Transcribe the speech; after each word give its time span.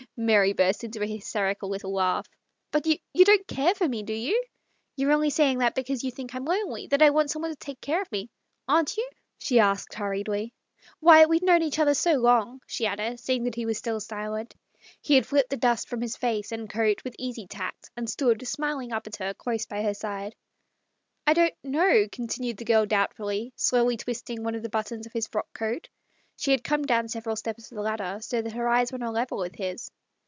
Mary 0.17 0.51
burst 0.53 0.83
into 0.83 1.01
a 1.01 1.05
hysterical 1.07 1.67
little 1.69 1.93
laugh. 1.93 2.25
/ 2.51 2.73
78 2.73 2.73
THE 2.73 2.73
STORY 2.73 2.73
OF 2.73 2.73
A 2.73 2.73
MODERN 2.73 2.73
WOMAN." 2.73 2.73
But 2.73 2.85
you— 2.85 2.97
you 3.13 3.25
don't 3.25 3.47
care 3.47 3.75
for 3.75 3.89
me, 3.89 4.03
do 4.03 4.13
you? 4.13 4.43
You're 4.97 5.11
only 5.13 5.29
saying 5.31 5.57
that 5.59 5.73
because 5.75 6.03
you 6.03 6.11
think 6.11 6.35
I'm 6.35 6.43
lonely— 6.45 6.87
that 6.89 7.01
I 7.03 7.09
want 7.11 7.29
someone 7.31 7.49
to 7.51 7.55
take 7.57 7.79
care 7.81 8.01
of 8.01 8.11
me— 8.11 8.29
aren't 8.67 8.97
you?" 8.97 9.07
she 9.39 9.59
asked 9.59 9.93
hur 9.95 10.11
riedly." 10.11 10.53
Why, 11.01 11.25
we've 11.27 11.41
known 11.43 11.61
each 11.63 11.79
other 11.79 11.93
so 11.95 12.13
long," 12.13 12.61
she 12.67 12.85
added, 12.87 13.19
seeing 13.19 13.43
that 13.45 13.55
he 13.55 13.65
was 13.65 13.77
still 13.79 13.99
silent. 13.99 14.55
He 15.01 15.13
had 15.15 15.25
flipped 15.25 15.49
the 15.51 15.57
dust 15.57 15.87
from 15.89 16.01
his 16.01 16.15
face 16.17 16.51
and 16.51 16.69
coat 16.69 17.03
with 17.03 17.15
easy 17.17 17.47
tact, 17.47 17.89
and 17.97 18.07
stood, 18.09 18.45
smiling 18.47 18.91
up 18.93 19.07
at 19.07 19.15
her, 19.17 19.33
close 19.35 19.65
by 19.65 19.81
her 19.83 19.93
side." 19.95 20.35
I 21.27 21.33
don't 21.33 21.53
know," 21.63 22.07
continued 22.11 22.57
the 22.57 22.65
girl 22.65 22.85
doubt 22.85 23.13
fully, 23.15 23.53
slowly 23.55 23.97
twisting 23.97 24.43
one 24.43 24.53
of 24.55 24.61
the 24.63 24.69
buttons 24.69 25.05
of 25.07 25.13
his 25.13 25.27
frock 25.27 25.47
coat. 25.53 25.89
She 26.37 26.51
had 26.51 26.63
come 26.63 26.83
down 26.83 27.07
several 27.07 27.35
steps 27.35 27.71
of 27.71 27.75
the 27.75 27.81
ladder, 27.83 28.17
so 28.21 28.41
that 28.43 28.53
her 28.53 28.67
eyes 28.67 28.91
were 28.91 28.97
on 28.97 29.03
a 29.03 29.11
level 29.11 29.37
with 29.39 29.55
his. 29.55 29.89